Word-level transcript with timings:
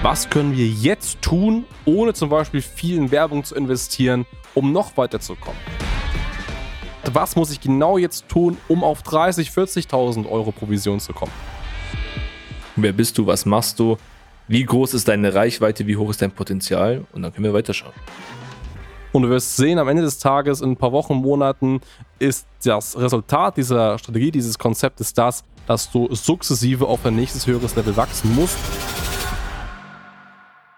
Was 0.00 0.30
können 0.30 0.56
wir 0.56 0.66
jetzt 0.68 1.20
tun, 1.22 1.64
ohne 1.84 2.14
zum 2.14 2.28
Beispiel 2.28 2.62
viel 2.62 2.96
in 2.96 3.10
Werbung 3.10 3.42
zu 3.42 3.56
investieren, 3.56 4.26
um 4.54 4.70
noch 4.70 4.96
weiterzukommen? 4.96 5.60
Was 7.12 7.34
muss 7.34 7.50
ich 7.50 7.60
genau 7.60 7.98
jetzt 7.98 8.28
tun, 8.28 8.56
um 8.68 8.84
auf 8.84 9.02
30.000, 9.02 9.88
40.000 9.88 10.30
Euro 10.30 10.52
Provision 10.52 11.00
zu 11.00 11.12
kommen? 11.12 11.32
Wer 12.76 12.92
bist 12.92 13.18
du? 13.18 13.26
Was 13.26 13.44
machst 13.44 13.80
du? 13.80 13.96
Wie 14.46 14.64
groß 14.64 14.94
ist 14.94 15.08
deine 15.08 15.34
Reichweite? 15.34 15.84
Wie 15.88 15.96
hoch 15.96 16.10
ist 16.10 16.22
dein 16.22 16.30
Potenzial? 16.30 17.04
Und 17.12 17.22
dann 17.22 17.32
können 17.32 17.44
wir 17.44 17.54
weiterschauen. 17.54 17.92
Und 19.10 19.22
du 19.22 19.30
wirst 19.30 19.56
sehen, 19.56 19.80
am 19.80 19.88
Ende 19.88 20.02
des 20.02 20.20
Tages, 20.20 20.60
in 20.60 20.70
ein 20.70 20.76
paar 20.76 20.92
Wochen, 20.92 21.14
Monaten, 21.14 21.80
ist 22.20 22.46
das 22.62 22.96
Resultat 22.96 23.56
dieser 23.56 23.98
Strategie, 23.98 24.30
dieses 24.30 24.60
Konzeptes 24.60 25.12
das, 25.12 25.42
dass 25.66 25.90
du 25.90 26.14
sukzessive 26.14 26.86
auf 26.86 27.04
ein 27.04 27.16
nächstes 27.16 27.48
höheres 27.48 27.74
Level 27.74 27.96
wachsen 27.96 28.32
musst. 28.36 28.58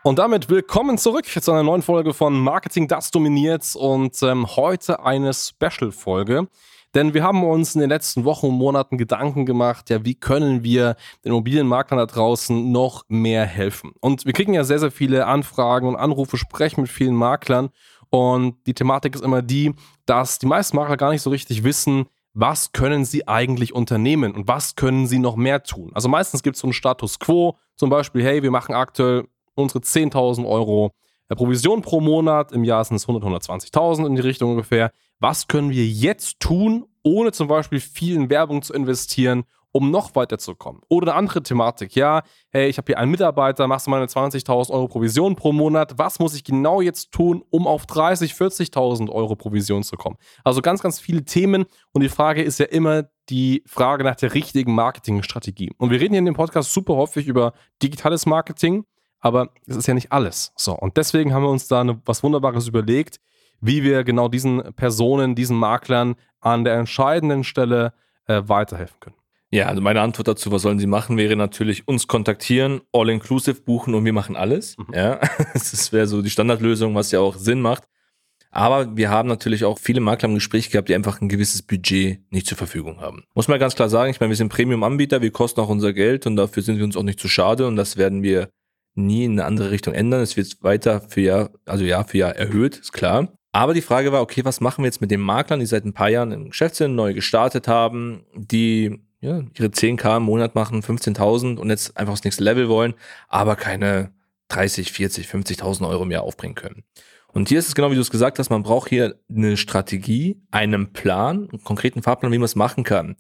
Und 0.03 0.19
damit 0.19 0.49
willkommen 0.49 0.97
zurück 0.97 1.27
zu 1.27 1.53
einer 1.53 1.63
neuen 1.63 1.83
Folge 1.83 2.15
von 2.15 2.41
Marketing, 2.41 2.89
das 2.89 3.11
dominiert 3.11 3.77
und 3.77 4.23
ähm, 4.23 4.47
heute 4.57 5.05
eine 5.05 5.35
Special-Folge. 5.35 6.49
Denn 6.95 7.13
wir 7.13 7.23
haben 7.23 7.45
uns 7.45 7.75
in 7.75 7.83
den 7.83 7.91
letzten 7.91 8.25
Wochen 8.25 8.47
und 8.47 8.55
Monaten 8.55 8.97
Gedanken 8.97 9.45
gemacht, 9.45 9.91
ja, 9.91 10.03
wie 10.03 10.15
können 10.15 10.65
wir 10.65 10.97
den 11.23 11.33
Immobilienmaklern 11.33 11.99
da 11.99 12.07
draußen 12.07 12.73
noch 12.73 13.05
mehr 13.09 13.45
helfen? 13.45 13.93
Und 14.01 14.25
wir 14.25 14.33
kriegen 14.33 14.55
ja 14.55 14.65
sehr, 14.65 14.79
sehr 14.79 14.91
viele 14.91 15.27
Anfragen 15.27 15.87
und 15.87 15.97
Anrufe, 15.97 16.39
sprechen 16.39 16.81
mit 16.81 16.91
vielen 16.91 17.15
Maklern. 17.15 17.69
Und 18.09 18.57
die 18.67 18.75
Thematik 18.75 19.15
ist 19.15 19.23
immer 19.23 19.43
die, 19.43 19.75
dass 20.07 20.39
die 20.39 20.47
meisten 20.47 20.79
Makler 20.79 20.97
gar 20.97 21.11
nicht 21.11 21.23
so 21.23 21.29
richtig 21.29 21.63
wissen, 21.63 22.07
was 22.33 22.73
können 22.73 23.05
sie 23.05 23.29
eigentlich 23.29 23.75
unternehmen 23.75 24.35
und 24.35 24.49
was 24.49 24.77
können 24.77 25.07
sie 25.07 25.19
noch 25.19 25.37
mehr 25.37 25.63
tun. 25.63 25.91
Also 25.93 26.09
meistens 26.09 26.43
gibt 26.43 26.57
es 26.57 26.63
so 26.63 26.69
einen 26.69 26.73
Status 26.73 27.19
quo, 27.19 27.59
zum 27.77 27.91
Beispiel, 27.91 28.25
hey, 28.25 28.43
wir 28.43 28.51
machen 28.51 28.75
aktuell 28.75 29.27
unsere 29.55 29.81
10.000 29.81 30.47
Euro 30.47 30.93
äh, 31.31 31.37
Provision 31.37 31.81
pro 31.81 32.01
Monat. 32.01 32.53
Im 32.53 32.65
Jahr 32.65 32.85
sind 32.85 32.97
es 32.97 33.09
100, 33.09 33.25
120.000 33.25 34.07
in 34.07 34.17
die 34.17 34.23
Richtung 34.23 34.51
ungefähr. 34.51 34.93
Was 35.19 35.49
können 35.49 35.71
wir 35.71 35.87
jetzt 35.87 36.41
tun, 36.41 36.85
ohne 37.03 37.33
zum 37.33 37.49
Beispiel 37.49 37.81
viel 37.81 38.17
in 38.17 38.31
Werbung 38.31 38.63
zu 38.63 38.75
investieren, 38.75 39.45
um 39.73 39.91
noch 39.91 40.17
weiterzukommen? 40.17 40.83
Oder 40.89 41.13
eine 41.13 41.19
andere 41.19 41.43
Thematik. 41.43 41.95
Ja, 41.95 42.23
hey, 42.51 42.69
ich 42.69 42.79
habe 42.79 42.87
hier 42.87 42.99
einen 42.99 43.11
Mitarbeiter, 43.11 43.69
machst 43.69 43.87
du 43.87 43.91
meine 43.91 44.07
20.000 44.07 44.71
Euro 44.71 44.89
Provision 44.89 45.37
pro 45.37 45.53
Monat. 45.53 45.99
Was 45.99 46.19
muss 46.19 46.35
ich 46.35 46.43
genau 46.43 46.81
jetzt 46.81 47.13
tun, 47.13 47.45
um 47.51 47.67
auf 47.67 47.85
30.000, 47.85 48.73
40.000 48.73 49.11
Euro 49.11 49.37
Provision 49.37 49.83
zu 49.83 49.97
kommen? 49.97 50.17
Also 50.43 50.63
ganz, 50.63 50.83
ganz 50.83 50.99
viele 50.99 51.25
Themen. 51.25 51.67
Und 51.93 52.03
die 52.03 52.09
Frage 52.09 52.43
ist 52.43 52.59
ja 52.59 52.67
immer 52.67 53.05
die 53.29 53.63
Frage 53.67 54.03
nach 54.03 54.17
der 54.17 54.35
richtigen 54.35 54.75
Marketingstrategie. 54.75 55.71
Und 55.79 55.91
wir 55.91 56.01
reden 56.01 56.15
hier 56.15 56.19
in 56.19 56.25
dem 56.25 56.35
Podcast 56.35 56.73
super 56.73 56.97
häufig 56.97 57.29
über 57.29 57.53
digitales 57.81 58.27
Marketing 58.27 58.85
aber 59.21 59.51
es 59.67 59.77
ist 59.77 59.87
ja 59.87 59.95
nicht 59.95 60.13
alles. 60.13 60.53
So, 60.57 60.75
und 60.75 60.97
deswegen 60.97 61.33
haben 61.33 61.43
wir 61.43 61.51
uns 61.51 61.69
da 61.69 61.81
eine, 61.81 62.01
was 62.05 62.23
Wunderbares 62.23 62.69
überlegt, 62.69 63.21
wie 63.61 63.83
wir 63.83 64.05
genau 64.05 64.29
diesen 64.29 64.75
Personen, 64.75 65.35
diesen 65.35 65.57
Maklern 65.57 66.17
an 66.41 66.65
der 66.65 66.75
entscheidenden 66.75 67.45
Stelle 67.45 67.93
äh, 68.27 68.43
weiterhelfen 68.47 68.97
können. 69.01 69.17
Ja, 69.53 69.67
also 69.67 69.83
meine 69.83 70.01
Antwort 70.01 70.29
dazu, 70.29 70.53
was 70.53 70.63
sollen 70.63 70.79
sie 70.79 70.87
machen, 70.87 71.17
wäre 71.17 71.35
natürlich 71.35 71.89
uns 71.89 72.07
kontaktieren, 72.07 72.83
all-inclusive 72.93 73.63
buchen 73.63 73.95
und 73.95 74.05
wir 74.05 74.13
machen 74.13 74.37
alles. 74.37 74.79
Mhm. 74.79 74.95
Ja, 74.95 75.21
das 75.53 75.93
wäre 75.93 76.07
so 76.07 76.23
die 76.23 76.31
Standardlösung, 76.31 76.95
was 76.95 77.11
ja 77.11 77.21
auch 77.21 77.37
Sinn 77.37 77.61
macht. 77.61 77.85
Aber 78.53 78.97
wir 78.97 79.11
haben 79.11 79.29
natürlich 79.29 79.65
auch 79.65 79.79
viele 79.79 80.01
Makler 80.01 80.29
im 80.29 80.35
Gespräch 80.37 80.71
gehabt, 80.71 80.89
die 80.89 80.95
einfach 80.95 81.21
ein 81.21 81.29
gewisses 81.29 81.63
Budget 81.63 82.21
nicht 82.33 82.47
zur 82.47 82.59
Verfügung 82.59 83.01
haben. 83.01 83.25
Muss 83.35 83.47
man 83.47 83.61
ganz 83.61 83.77
klar 83.77 83.89
sagen, 83.89 84.11
ich 84.11 84.19
meine, 84.19 84.31
wir 84.31 84.37
sind 84.37 84.49
Premium-Anbieter, 84.49 85.23
wir 85.23 85.31
kosten 85.31 85.61
auch 85.61 85.69
unser 85.69 85.93
Geld 85.93 86.27
und 86.27 86.37
dafür 86.37 86.63
sind 86.63 86.79
wir 86.79 86.85
uns 86.85 86.97
auch 86.97 87.05
nicht 87.05 87.21
zu 87.21 87.29
schade 87.29 87.67
und 87.67 87.77
das 87.77 87.97
werden 87.97 88.23
wir 88.23 88.49
nie 88.95 89.25
in 89.25 89.33
eine 89.33 89.45
andere 89.45 89.71
Richtung 89.71 89.95
ändern. 89.95 90.21
Es 90.21 90.37
wird 90.37 90.63
weiter 90.63 91.01
für 91.01 91.21
Jahr, 91.21 91.51
also 91.67 91.85
Jahr 91.85 92.05
für 92.05 92.19
Jahr 92.19 92.37
erhöht, 92.37 92.79
ist 92.79 92.93
klar. 92.93 93.33
Aber 93.53 93.75
die 93.75 93.81
Frage 93.81 94.13
war, 94.13 94.23
okay, 94.23 94.45
was 94.45 94.61
machen 94.61 94.83
wir 94.83 94.87
jetzt 94.87 95.01
mit 95.01 95.11
den 95.11 95.21
Maklern, 95.21 95.61
die 95.61 95.67
seit 95.67 95.85
ein 95.85 95.93
paar 95.93 96.09
Jahren 96.09 96.33
im 96.33 96.51
Geschäft 96.51 96.77
sind, 96.77 96.95
neu 96.95 97.15
gestartet 97.15 97.67
haben, 97.67 98.25
die 98.35 99.01
ja, 99.21 99.43
ihre 99.59 99.69
10k 99.69 100.19
im 100.19 100.23
Monat 100.23 100.55
machen, 100.55 100.83
15.000 100.83 101.57
und 101.57 101.69
jetzt 101.69 101.97
einfach 101.97 102.15
das 102.15 102.25
nächste 102.25 102.45
Level 102.45 102.69
wollen, 102.69 102.95
aber 103.29 103.57
keine 103.57 104.13
30, 104.49 104.93
40, 104.93 105.27
50.000 105.27 105.89
Euro 105.89 106.05
mehr 106.05 106.23
aufbringen 106.23 106.55
können. 106.55 106.85
Und 107.33 107.49
hier 107.49 107.59
ist 107.59 107.69
es 107.69 107.75
genau 107.75 107.91
wie 107.91 107.95
du 107.95 108.01
es 108.01 108.11
gesagt 108.11 108.39
hast, 108.39 108.51
man 108.51 108.63
braucht 108.63 108.89
hier 108.89 109.17
eine 109.29 109.57
Strategie, 109.57 110.43
einen 110.51 110.93
Plan, 110.93 111.49
einen 111.51 111.63
konkreten 111.63 112.03
Fahrplan, 112.03 112.33
wie 112.33 112.39
man 112.39 112.47
es 112.47 112.57
machen 112.57 112.83
kann. 112.83 113.17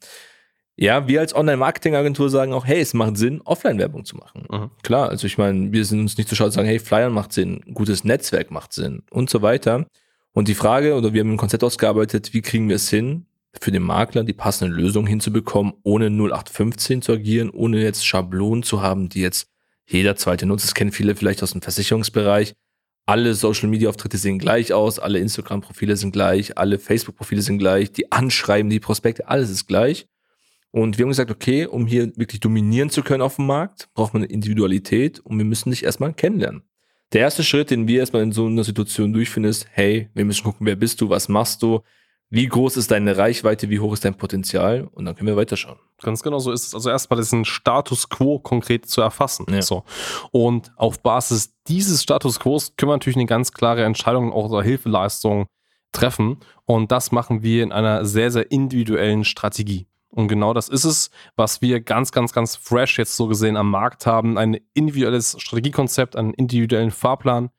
Ja, 0.81 1.07
wir 1.07 1.21
als 1.21 1.35
Online-Marketing-Agentur 1.35 2.31
sagen 2.31 2.55
auch, 2.55 2.65
hey, 2.65 2.81
es 2.81 2.95
macht 2.95 3.19
Sinn, 3.19 3.43
Offline-Werbung 3.43 4.07
zu 4.07 4.17
machen. 4.17 4.47
Mhm. 4.51 4.71
Klar, 4.83 5.11
also 5.11 5.27
ich 5.27 5.37
meine, 5.37 5.73
wir 5.73 5.85
sind 5.85 6.01
uns 6.01 6.17
nicht 6.17 6.27
zu 6.27 6.35
schade 6.35 6.53
sagen, 6.53 6.67
hey, 6.67 6.79
Flyern 6.79 7.13
macht 7.13 7.35
Sinn, 7.35 7.61
gutes 7.75 8.03
Netzwerk 8.03 8.51
macht 8.51 8.73
Sinn 8.73 9.03
und 9.11 9.29
so 9.29 9.43
weiter. 9.43 9.87
Und 10.33 10.49
die 10.49 10.55
Frage, 10.55 10.95
oder 10.95 11.13
wir 11.13 11.21
haben 11.21 11.33
ein 11.33 11.37
Konzept 11.37 11.65
ausgearbeitet, 11.65 12.33
wie 12.33 12.41
kriegen 12.41 12.71
wir 12.71 12.77
es 12.77 12.89
hin, 12.89 13.27
für 13.61 13.73
den 13.73 13.83
Makler 13.83 14.25
die 14.25 14.33
passende 14.33 14.75
Lösung 14.75 15.07
hinzubekommen, 15.07 15.75
ohne 15.83 16.07
0815 16.07 17.03
zu 17.03 17.13
agieren, 17.13 17.51
ohne 17.51 17.83
jetzt 17.83 18.07
Schablonen 18.07 18.63
zu 18.63 18.81
haben, 18.81 19.11
die 19.11 19.21
jetzt 19.21 19.49
jeder 19.87 20.17
zweite 20.17 20.47
nutzt. 20.47 20.65
Das 20.65 20.75
kennen 20.75 20.93
viele 20.93 21.15
vielleicht 21.15 21.43
aus 21.43 21.53
dem 21.53 21.61
Versicherungsbereich. 21.61 22.55
Alle 23.05 23.35
Social-Media-Auftritte 23.35 24.17
sehen 24.17 24.39
gleich 24.39 24.73
aus, 24.73 24.99
alle 24.99 25.19
Instagram-Profile 25.19 25.97
sind 25.97 26.13
gleich, 26.13 26.57
alle 26.57 26.79
Facebook-Profile 26.79 27.43
sind 27.43 27.59
gleich, 27.59 27.93
die 27.93 28.11
Anschreiben, 28.11 28.71
die 28.71 28.81
Prospekte, 28.81 29.29
alles 29.29 29.51
ist 29.51 29.67
gleich. 29.67 30.07
Und 30.73 30.99
wir 30.99 31.05
haben 31.05 31.11
gesagt, 31.11 31.31
okay, 31.31 31.67
um 31.67 31.87
hier 31.87 32.17
wirklich 32.17 32.41
dominieren 32.41 32.91
zu 32.91 33.03
können 33.03 33.23
auf 33.23 33.37
dem 33.37 33.47
Markt, 33.47 33.89
braucht 33.95 34.15
man 34.15 34.23
eine 34.23 34.33
Individualität 34.33 35.19
und 35.21 35.37
wir 35.39 35.45
müssen 35.45 35.71
dich 35.71 35.85
erstmal 35.85 36.13
kennenlernen. 36.13 36.63
Der 37.13 37.23
erste 37.23 37.43
Schritt, 37.43 37.71
den 37.71 37.89
wir 37.89 38.01
erstmal 38.01 38.23
in 38.23 38.31
so 38.31 38.47
einer 38.47 38.63
Situation 38.63 39.13
durchführen, 39.13 39.45
ist, 39.45 39.67
hey, 39.73 40.11
wir 40.15 40.25
müssen 40.25 40.45
gucken, 40.45 40.67
wer 40.67 40.77
bist 40.77 41.01
du, 41.01 41.11
was 41.11 41.29
machst 41.29 41.63
du, 41.63 41.81
wie 42.33 42.47
groß 42.47 42.77
ist 42.77 42.93
deine 42.93 43.17
Reichweite, 43.17 43.69
wie 43.69 43.81
hoch 43.81 43.93
ist 43.93 44.05
dein 44.05 44.15
Potenzial 44.15 44.89
und 44.93 45.05
dann 45.05 45.17
können 45.17 45.27
wir 45.27 45.37
weiterschauen. 45.37 45.79
Ganz 46.01 46.23
genau 46.23 46.39
so 46.39 46.53
ist 46.53 46.69
es. 46.69 46.75
Also 46.75 46.89
erstmal 46.89 47.19
ist 47.19 47.33
ein 47.33 47.45
Status 47.45 48.09
quo 48.09 48.39
konkret 48.39 48.87
zu 48.87 49.01
erfassen. 49.01 49.47
Ja. 49.51 49.63
So. 49.63 49.83
Und 50.31 50.71
auf 50.77 51.03
Basis 51.03 51.53
dieses 51.67 52.05
Status 52.05 52.39
quo 52.39 52.57
können 52.77 52.91
wir 52.91 52.95
natürlich 52.95 53.17
eine 53.17 53.27
ganz 53.27 53.53
klare 53.53 53.83
Entscheidung 53.83 54.33
auch 54.33 54.49
oder 54.49 54.63
Hilfeleistung 54.63 55.47
treffen. 55.91 56.39
Und 56.65 56.93
das 56.93 57.11
machen 57.11 57.43
wir 57.43 57.65
in 57.65 57.73
einer 57.73 58.05
sehr, 58.05 58.31
sehr 58.31 58.53
individuellen 58.53 59.25
Strategie. 59.25 59.89
Und 60.10 60.28
genau 60.28 60.53
das 60.54 60.69
ist 60.69 60.84
es, 60.84 61.10
was 61.37 61.62
wir 61.62 61.81
ganz, 61.81 62.10
ganz, 62.10 62.32
ganz 62.32 62.56
fresh 62.56 62.98
jetzt 62.98 63.16
so 63.16 63.28
gesehen 63.28 63.56
am 63.56 63.71
Markt 63.71 64.06
haben. 64.06 64.38
Ein 64.38 64.59
individuelles 64.75 65.37
Strategiekonzept, 65.38 66.16
einen 66.16 66.34
individuellen 66.34 66.91
Fahrplan 66.91 67.50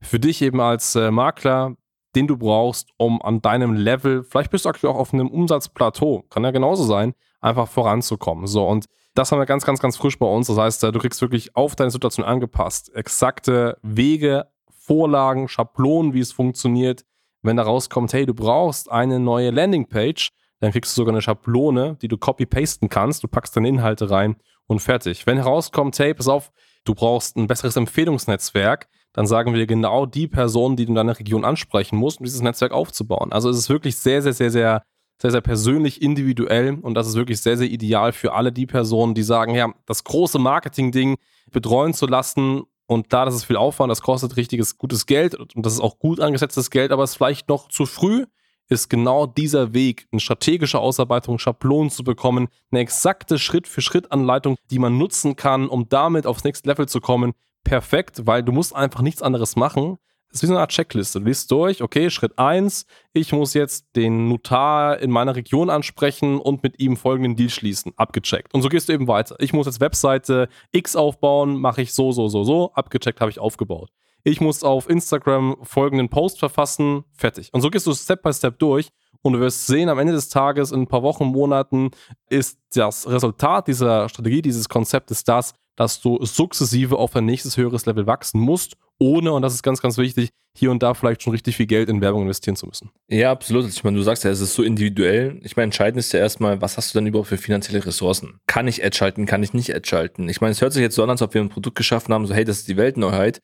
für 0.00 0.20
dich 0.20 0.42
eben 0.42 0.60
als 0.60 0.94
äh, 0.96 1.10
Makler, 1.10 1.76
den 2.14 2.26
du 2.26 2.36
brauchst, 2.36 2.90
um 2.96 3.20
an 3.22 3.42
deinem 3.42 3.74
Level, 3.74 4.22
vielleicht 4.22 4.50
bist 4.50 4.64
du 4.64 4.68
aktuell 4.68 4.92
auch 4.92 4.98
auf 4.98 5.12
einem 5.12 5.28
Umsatzplateau, 5.28 6.24
kann 6.30 6.44
ja 6.44 6.50
genauso 6.50 6.84
sein, 6.84 7.14
einfach 7.40 7.68
voranzukommen. 7.68 8.46
So, 8.46 8.66
und 8.66 8.86
das 9.14 9.32
haben 9.32 9.38
wir 9.38 9.46
ganz, 9.46 9.64
ganz, 9.64 9.80
ganz 9.80 9.96
frisch 9.96 10.18
bei 10.18 10.26
uns. 10.26 10.48
Das 10.48 10.58
heißt, 10.58 10.84
äh, 10.84 10.92
du 10.92 10.98
kriegst 10.98 11.20
wirklich 11.20 11.56
auf 11.56 11.74
deine 11.74 11.90
Situation 11.90 12.24
angepasst, 12.24 12.94
exakte 12.94 13.78
Wege, 13.82 14.46
Vorlagen, 14.70 15.48
Schablonen, 15.48 16.12
wie 16.12 16.20
es 16.20 16.32
funktioniert. 16.32 17.04
Wenn 17.42 17.56
da 17.56 17.62
rauskommt, 17.62 18.12
hey, 18.12 18.26
du 18.26 18.34
brauchst 18.34 18.90
eine 18.90 19.18
neue 19.18 19.50
Landingpage, 19.50 20.30
dann 20.64 20.72
kriegst 20.72 20.96
du 20.96 21.00
sogar 21.00 21.12
eine 21.12 21.22
Schablone, 21.22 21.96
die 22.00 22.08
du 22.08 22.16
copy-pasten 22.16 22.88
kannst. 22.88 23.22
Du 23.22 23.28
packst 23.28 23.54
deine 23.56 23.68
Inhalte 23.68 24.10
rein 24.10 24.36
und 24.66 24.80
fertig. 24.80 25.26
Wenn 25.26 25.36
herauskommt, 25.36 25.98
hey, 25.98 26.14
pass 26.14 26.26
auf, 26.26 26.52
du 26.84 26.94
brauchst 26.94 27.36
ein 27.36 27.46
besseres 27.46 27.76
Empfehlungsnetzwerk, 27.76 28.88
dann 29.12 29.26
sagen 29.26 29.54
wir 29.54 29.66
genau 29.66 30.06
die 30.06 30.26
Personen, 30.26 30.76
die 30.76 30.86
du 30.86 30.92
in 30.92 30.96
deiner 30.96 31.18
Region 31.18 31.44
ansprechen 31.44 31.96
musst, 31.96 32.18
um 32.18 32.24
dieses 32.24 32.40
Netzwerk 32.40 32.72
aufzubauen. 32.72 33.30
Also 33.30 33.50
es 33.50 33.58
ist 33.58 33.68
wirklich 33.68 33.96
sehr, 33.96 34.22
sehr, 34.22 34.32
sehr, 34.32 34.50
sehr, 34.50 34.82
sehr, 35.20 35.30
sehr 35.30 35.40
persönlich, 35.40 36.02
individuell 36.02 36.78
und 36.80 36.94
das 36.94 37.06
ist 37.06 37.14
wirklich 37.14 37.40
sehr, 37.40 37.56
sehr 37.56 37.68
ideal 37.68 38.12
für 38.12 38.32
alle 38.32 38.50
die 38.50 38.66
Personen, 38.66 39.14
die 39.14 39.22
sagen, 39.22 39.54
ja, 39.54 39.72
das 39.86 40.02
große 40.02 40.38
Marketing-Ding 40.38 41.16
betreuen 41.52 41.94
zu 41.94 42.06
lassen 42.06 42.62
und 42.86 43.12
da, 43.12 43.24
das 43.24 43.34
ist 43.34 43.44
viel 43.44 43.56
Aufwand, 43.56 43.90
das 43.90 44.02
kostet 44.02 44.36
richtiges, 44.36 44.78
gutes 44.78 45.06
Geld 45.06 45.34
und 45.34 45.64
das 45.64 45.74
ist 45.74 45.80
auch 45.80 45.98
gut 45.98 46.20
angesetztes 46.20 46.70
Geld, 46.70 46.90
aber 46.90 47.04
es 47.04 47.10
ist 47.10 47.16
vielleicht 47.16 47.48
noch 47.48 47.68
zu 47.68 47.86
früh 47.86 48.24
ist 48.68 48.88
genau 48.88 49.26
dieser 49.26 49.74
Weg, 49.74 50.06
eine 50.10 50.20
strategische 50.20 50.78
Ausarbeitung, 50.78 51.38
Schablonen 51.38 51.90
zu 51.90 52.04
bekommen, 52.04 52.48
eine 52.70 52.80
exakte 52.80 53.38
Schritt-für-Schritt-Anleitung, 53.38 54.56
die 54.70 54.78
man 54.78 54.98
nutzen 54.98 55.36
kann, 55.36 55.68
um 55.68 55.88
damit 55.88 56.26
aufs 56.26 56.44
nächste 56.44 56.68
Level 56.68 56.88
zu 56.88 57.00
kommen, 57.00 57.32
perfekt, 57.62 58.26
weil 58.26 58.42
du 58.42 58.52
musst 58.52 58.74
einfach 58.74 59.00
nichts 59.00 59.22
anderes 59.22 59.56
machen. 59.56 59.98
Ist 60.34 60.42
wie 60.42 60.46
so 60.46 60.52
eine 60.52 60.60
Art 60.60 60.72
Checkliste. 60.72 61.20
Du 61.20 61.26
liest 61.26 61.50
durch, 61.50 61.80
okay, 61.80 62.10
Schritt 62.10 62.38
1, 62.38 62.86
ich 63.12 63.32
muss 63.32 63.54
jetzt 63.54 63.86
den 63.94 64.28
Notar 64.28 64.98
in 64.98 65.10
meiner 65.10 65.36
Region 65.36 65.70
ansprechen 65.70 66.40
und 66.40 66.62
mit 66.62 66.80
ihm 66.80 66.96
folgenden 66.96 67.36
Deal 67.36 67.50
schließen. 67.50 67.92
Abgecheckt. 67.96 68.52
Und 68.52 68.62
so 68.62 68.68
gehst 68.68 68.88
du 68.88 68.92
eben 68.92 69.06
weiter. 69.06 69.36
Ich 69.38 69.52
muss 69.52 69.66
jetzt 69.66 69.80
Webseite 69.80 70.48
X 70.72 70.96
aufbauen, 70.96 71.60
mache 71.60 71.82
ich 71.82 71.94
so, 71.94 72.10
so, 72.10 72.28
so, 72.28 72.42
so. 72.42 72.72
Abgecheckt 72.74 73.20
habe 73.20 73.30
ich 73.30 73.38
aufgebaut 73.38 73.90
ich 74.24 74.40
muss 74.40 74.64
auf 74.64 74.88
Instagram 74.88 75.56
folgenden 75.62 76.08
Post 76.08 76.38
verfassen, 76.38 77.04
fertig. 77.12 77.50
Und 77.52 77.60
so 77.60 77.70
gehst 77.70 77.86
du 77.86 77.92
Step 77.92 78.22
by 78.22 78.32
Step 78.32 78.58
durch 78.58 78.88
und 79.22 79.34
du 79.34 79.40
wirst 79.40 79.66
sehen, 79.66 79.88
am 79.88 79.98
Ende 79.98 80.14
des 80.14 80.30
Tages, 80.30 80.72
in 80.72 80.82
ein 80.82 80.86
paar 80.86 81.02
Wochen, 81.02 81.26
Monaten, 81.26 81.90
ist 82.30 82.58
das 82.74 83.06
Resultat 83.06 83.68
dieser 83.68 84.08
Strategie, 84.08 84.42
dieses 84.42 84.68
Konzeptes 84.68 85.24
das, 85.24 85.52
dass 85.76 86.00
du 86.00 86.24
sukzessive 86.24 86.98
auf 86.98 87.14
ein 87.16 87.26
nächstes 87.26 87.56
höheres 87.56 87.84
Level 87.86 88.06
wachsen 88.06 88.40
musst, 88.40 88.76
ohne, 88.98 89.32
und 89.32 89.42
das 89.42 89.54
ist 89.54 89.62
ganz, 89.62 89.80
ganz 89.80 89.98
wichtig, 89.98 90.30
hier 90.56 90.70
und 90.70 90.82
da 90.82 90.94
vielleicht 90.94 91.22
schon 91.22 91.32
richtig 91.32 91.56
viel 91.56 91.66
Geld 91.66 91.88
in 91.88 92.00
Werbung 92.00 92.22
investieren 92.22 92.54
zu 92.54 92.66
müssen. 92.66 92.90
Ja, 93.08 93.32
absolut. 93.32 93.68
Ich 93.68 93.82
meine, 93.82 93.96
du 93.96 94.02
sagst 94.02 94.22
ja, 94.24 94.30
es 94.30 94.40
ist 94.40 94.54
so 94.54 94.62
individuell. 94.62 95.40
Ich 95.42 95.56
meine, 95.56 95.64
entscheidend 95.64 95.98
ist 95.98 96.12
ja 96.12 96.20
erstmal, 96.20 96.60
was 96.60 96.76
hast 96.76 96.94
du 96.94 96.98
denn 96.98 97.08
überhaupt 97.08 97.28
für 97.28 97.38
finanzielle 97.38 97.84
Ressourcen? 97.84 98.38
Kann 98.46 98.68
ich 98.68 98.84
Ad 98.84 98.96
schalten, 98.96 99.26
kann 99.26 99.42
ich 99.42 99.52
nicht 99.52 99.74
Ad 99.74 99.86
schalten? 99.88 100.28
Ich 100.28 100.40
meine, 100.40 100.52
es 100.52 100.60
hört 100.60 100.72
sich 100.72 100.82
jetzt 100.82 100.94
so 100.94 101.02
an, 101.02 101.10
als 101.10 101.22
ob 101.22 101.34
wir 101.34 101.40
ein 101.40 101.48
Produkt 101.48 101.76
geschaffen 101.76 102.14
haben, 102.14 102.26
so 102.26 102.34
hey, 102.34 102.44
das 102.44 102.58
ist 102.58 102.68
die 102.68 102.76
Weltneuheit. 102.76 103.40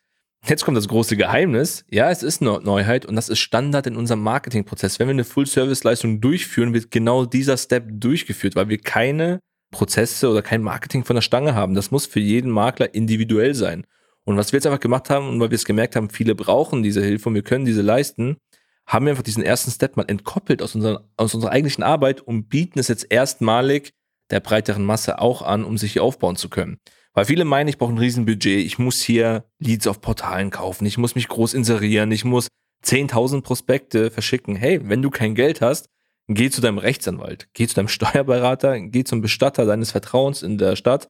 Jetzt 0.47 0.64
kommt 0.64 0.76
das 0.76 0.88
große 0.88 1.17
Geheimnis. 1.17 1.85
Ja, 1.91 2.11
es 2.11 2.23
ist 2.23 2.41
eine 2.41 2.61
Neuheit 2.61 3.05
und 3.05 3.17
das 3.17 3.29
ist 3.29 3.41
Standard 3.41 3.87
in 3.87 3.97
unserem 3.97 4.23
Marketingprozess. 4.23 4.99
Wenn 4.99 5.08
wir 5.08 5.12
eine 5.12 5.25
Full-Service-Leistung 5.25 6.20
durchführen, 6.20 6.73
wird 6.73 6.91
genau 6.91 7.26
dieser 7.26 7.58
Step 7.58 7.88
durchgeführt, 7.91 8.56
weil 8.56 8.69
wir 8.69 8.79
keine 8.79 9.41
Prozesse 9.70 10.31
oder 10.31 10.43
kein 10.43 10.62
Marketing 10.62 11.05
von 11.05 11.14
der 11.14 11.23
Stange 11.23 11.55
haben. 11.55 11.75
Das 11.75 11.91
muss 11.91 12.06
für 12.06 12.20
jeden 12.20 12.50
Makler 12.50 12.94
individuell 12.94 13.55
sein. 13.55 13.85
Und 14.30 14.36
was 14.36 14.52
wir 14.52 14.58
jetzt 14.58 14.66
einfach 14.66 14.78
gemacht 14.78 15.10
haben, 15.10 15.28
und 15.28 15.40
weil 15.40 15.50
wir 15.50 15.56
es 15.56 15.64
gemerkt 15.64 15.96
haben, 15.96 16.08
viele 16.08 16.36
brauchen 16.36 16.84
diese 16.84 17.02
Hilfe 17.02 17.28
und 17.28 17.34
wir 17.34 17.42
können 17.42 17.64
diese 17.64 17.82
leisten, 17.82 18.36
haben 18.86 19.06
wir 19.06 19.10
einfach 19.10 19.24
diesen 19.24 19.42
ersten 19.42 19.72
Step 19.72 19.96
mal 19.96 20.04
entkoppelt 20.06 20.62
aus 20.62 20.76
unserer, 20.76 21.04
aus 21.16 21.34
unserer 21.34 21.50
eigentlichen 21.50 21.82
Arbeit 21.82 22.20
und 22.20 22.48
bieten 22.48 22.78
es 22.78 22.86
jetzt 22.86 23.10
erstmalig 23.10 23.90
der 24.30 24.38
breiteren 24.38 24.84
Masse 24.84 25.18
auch 25.18 25.42
an, 25.42 25.64
um 25.64 25.76
sich 25.76 25.94
hier 25.94 26.04
aufbauen 26.04 26.36
zu 26.36 26.48
können. 26.48 26.78
Weil 27.12 27.24
viele 27.24 27.44
meinen, 27.44 27.66
ich 27.66 27.76
brauche 27.76 27.92
ein 27.92 27.98
Riesenbudget, 27.98 28.64
ich 28.64 28.78
muss 28.78 29.00
hier 29.00 29.46
Leads 29.58 29.88
auf 29.88 30.00
Portalen 30.00 30.50
kaufen, 30.50 30.86
ich 30.86 30.96
muss 30.96 31.16
mich 31.16 31.26
groß 31.26 31.52
inserieren, 31.54 32.12
ich 32.12 32.24
muss 32.24 32.46
10.000 32.84 33.42
Prospekte 33.42 34.12
verschicken. 34.12 34.54
Hey, 34.54 34.80
wenn 34.84 35.02
du 35.02 35.10
kein 35.10 35.34
Geld 35.34 35.60
hast, 35.60 35.88
geh 36.28 36.50
zu 36.50 36.60
deinem 36.60 36.78
Rechtsanwalt, 36.78 37.48
geh 37.52 37.66
zu 37.66 37.74
deinem 37.74 37.88
Steuerberater, 37.88 38.78
geh 38.78 39.02
zum 39.02 39.22
Bestatter 39.22 39.66
deines 39.66 39.90
Vertrauens 39.90 40.44
in 40.44 40.56
der 40.56 40.76
Stadt 40.76 41.08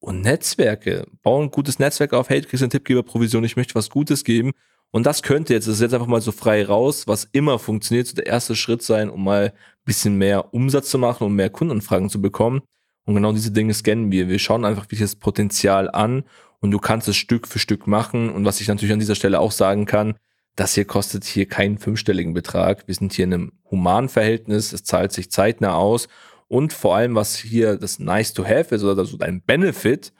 und 0.00 0.22
Netzwerke. 0.22 1.06
Bau 1.22 1.40
ein 1.40 1.50
gutes 1.50 1.78
Netzwerk 1.78 2.12
auf, 2.12 2.28
hey, 2.28 2.40
du 2.40 2.48
kriegst 2.48 2.62
eine 2.62 2.70
Tippgeberprovision, 2.70 3.44
ich 3.44 3.56
möchte 3.56 3.74
was 3.74 3.90
Gutes 3.90 4.24
geben. 4.24 4.52
Und 4.90 5.06
das 5.06 5.22
könnte 5.22 5.54
jetzt, 5.54 5.68
das 5.68 5.76
ist 5.76 5.82
jetzt 5.82 5.94
einfach 5.94 6.08
mal 6.08 6.20
so 6.20 6.32
frei 6.32 6.64
raus, 6.64 7.06
was 7.06 7.28
immer 7.32 7.58
funktioniert, 7.60 8.08
so 8.08 8.16
der 8.16 8.26
erste 8.26 8.56
Schritt 8.56 8.82
sein, 8.82 9.08
um 9.08 9.22
mal 9.22 9.44
ein 9.44 9.52
bisschen 9.84 10.18
mehr 10.18 10.52
Umsatz 10.52 10.90
zu 10.90 10.98
machen 10.98 11.24
und 11.24 11.34
mehr 11.34 11.50
Kundenanfragen 11.50 12.10
zu 12.10 12.20
bekommen. 12.20 12.62
Und 13.04 13.14
genau 13.14 13.32
diese 13.32 13.52
Dinge 13.52 13.72
scannen 13.72 14.10
wir. 14.10 14.28
Wir 14.28 14.38
schauen 14.38 14.64
einfach 14.64 14.86
wie 14.88 14.96
das 14.96 15.14
Potenzial 15.14 15.88
an 15.90 16.24
und 16.60 16.72
du 16.72 16.78
kannst 16.78 17.08
es 17.08 17.16
Stück 17.16 17.46
für 17.46 17.58
Stück 17.58 17.86
machen. 17.86 18.30
Und 18.30 18.44
was 18.44 18.60
ich 18.60 18.68
natürlich 18.68 18.92
an 18.92 18.98
dieser 18.98 19.14
Stelle 19.14 19.38
auch 19.38 19.52
sagen 19.52 19.86
kann, 19.86 20.14
das 20.56 20.74
hier 20.74 20.84
kostet 20.84 21.24
hier 21.24 21.46
keinen 21.46 21.78
fünfstelligen 21.78 22.34
Betrag. 22.34 22.86
Wir 22.86 22.94
sind 22.94 23.12
hier 23.12 23.24
in 23.24 23.34
einem 23.34 23.52
humanen 23.70 24.08
Verhältnis. 24.08 24.72
Es 24.72 24.82
zahlt 24.82 25.12
sich 25.12 25.30
zeitnah 25.30 25.74
aus. 25.74 26.08
Und 26.50 26.72
vor 26.72 26.96
allem, 26.96 27.14
was 27.14 27.36
hier 27.36 27.76
das 27.76 28.00
Nice 28.00 28.34
to 28.34 28.44
Have 28.44 28.74
ist 28.74 28.82
oder 28.82 29.04
so 29.04 29.16
dein 29.16 29.40
Benefit, 29.40 30.12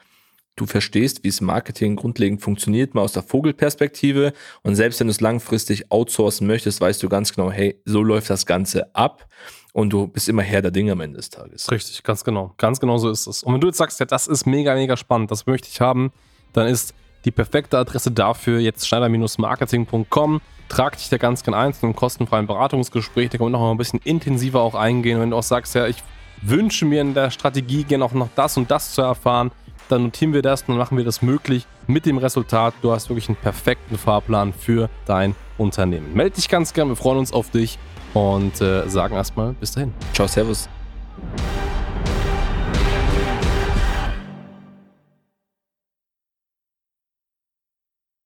du 0.55 0.65
verstehst, 0.65 1.25
wie 1.25 1.27
es 1.27 1.41
Marketing 1.41 1.97
grundlegend 1.97 2.41
funktioniert, 2.41 2.95
mal 2.95 3.01
aus 3.01 3.11
der 3.11 3.21
Vogelperspektive. 3.21 4.31
Und 4.63 4.75
selbst 4.75 5.01
wenn 5.01 5.07
du 5.07 5.11
es 5.11 5.19
langfristig 5.19 5.91
outsourcen 5.91 6.47
möchtest, 6.47 6.79
weißt 6.79 7.03
du 7.03 7.09
ganz 7.09 7.33
genau, 7.33 7.51
hey, 7.51 7.81
so 7.83 8.01
läuft 8.01 8.29
das 8.29 8.45
Ganze 8.45 8.95
ab 8.95 9.27
und 9.73 9.91
du 9.91 10.07
bist 10.07 10.29
immer 10.29 10.41
Herr 10.41 10.61
der 10.61 10.71
Dinge 10.71 10.93
am 10.93 11.01
Ende 11.01 11.17
des 11.17 11.31
Tages. 11.31 11.69
Richtig, 11.69 12.01
ganz 12.01 12.23
genau. 12.23 12.53
Ganz 12.55 12.79
genau 12.79 12.97
so 12.97 13.09
ist 13.09 13.27
es. 13.27 13.43
Und 13.43 13.53
wenn 13.53 13.59
du 13.59 13.67
jetzt 13.67 13.77
sagst, 13.77 13.99
ja, 13.99 14.05
das 14.05 14.27
ist 14.27 14.45
mega, 14.45 14.73
mega 14.73 14.95
spannend, 14.95 15.31
das 15.31 15.47
möchte 15.47 15.67
ich 15.69 15.81
haben, 15.81 16.13
dann 16.53 16.67
ist 16.67 16.93
die 17.25 17.31
perfekte 17.31 17.77
Adresse 17.77 18.09
dafür 18.09 18.59
jetzt 18.59 18.87
schneider-marketing.com. 18.87 20.39
Trag 20.69 20.97
dich 20.97 21.09
da 21.09 21.17
ganz 21.17 21.43
gerne 21.43 21.57
ein 21.57 21.73
zu 21.73 21.85
einem 21.85 21.93
kostenfreien 21.93 22.47
Beratungsgespräch. 22.47 23.31
Da 23.31 23.37
kann 23.37 23.45
man 23.47 23.51
noch 23.51 23.59
mal 23.59 23.71
ein 23.71 23.77
bisschen 23.77 23.99
intensiver 24.05 24.61
auch 24.61 24.75
eingehen. 24.75 25.19
Wenn 25.19 25.31
du 25.31 25.35
auch 25.35 25.43
sagst, 25.43 25.75
ja, 25.75 25.87
ich 25.87 26.01
wünsche 26.41 26.85
mir 26.85 27.01
in 27.01 27.13
der 27.13 27.31
Strategie 27.31 27.83
gerne 27.83 28.05
auch 28.05 28.13
noch 28.13 28.29
das 28.35 28.57
und 28.57 28.69
das 28.71 28.93
zu 28.93 29.01
erfahren, 29.01 29.51
dann 29.89 30.03
notieren 30.03 30.33
wir 30.33 30.41
das 30.41 30.61
und 30.61 30.69
dann 30.69 30.77
machen 30.77 30.97
wir 30.97 31.03
das 31.03 31.21
möglich 31.21 31.67
mit 31.87 32.05
dem 32.05 32.17
Resultat. 32.17 32.73
Du 32.81 32.91
hast 32.91 33.09
wirklich 33.09 33.27
einen 33.27 33.35
perfekten 33.35 33.97
Fahrplan 33.97 34.53
für 34.53 34.89
dein 35.05 35.35
Unternehmen. 35.57 36.13
Meld 36.13 36.37
dich 36.37 36.49
ganz 36.49 36.73
gerne, 36.73 36.91
wir 36.91 36.95
freuen 36.95 37.19
uns 37.19 37.33
auf 37.33 37.49
dich 37.49 37.77
und 38.13 38.61
äh, 38.61 38.87
sagen 38.89 39.15
erstmal 39.15 39.53
bis 39.53 39.71
dahin. 39.71 39.93
Ciao, 40.13 40.27
Servus. 40.27 40.69